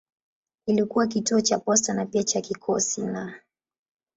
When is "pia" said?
2.05-2.23